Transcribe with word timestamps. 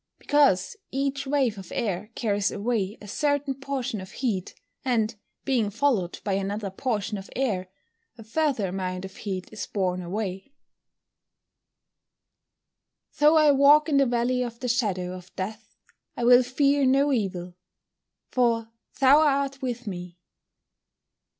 _Because 0.17 0.75
each 0.89 1.27
wave 1.27 1.59
of 1.59 1.71
air 1.71 2.09
carries 2.15 2.49
away 2.49 2.97
a 3.03 3.07
certain 3.07 3.53
portion 3.53 4.01
of 4.01 4.09
heat 4.13 4.55
and 4.83 5.13
being 5.45 5.69
followed 5.69 6.21
by 6.23 6.33
another 6.33 6.71
portion 6.71 7.19
of 7.19 7.29
air, 7.35 7.69
a 8.17 8.23
further 8.23 8.69
amount 8.69 9.05
of 9.05 9.15
heat 9.17 9.47
is 9.51 9.67
borne 9.67 10.01
away. 10.01 10.53
[Verse: 13.11 13.19
"Though 13.19 13.37
I 13.37 13.51
walk 13.51 13.89
in 13.89 13.97
the 13.97 14.07
valley 14.07 14.41
of 14.41 14.59
the 14.59 14.67
shadow 14.67 15.13
of 15.15 15.35
death 15.35 15.75
I 16.17 16.23
will 16.23 16.41
fear 16.41 16.83
no 16.83 17.13
evil, 17.13 17.53
for 18.31 18.71
thou 18.99 19.19
art 19.19 19.61
with 19.61 19.85
me." 19.85 20.17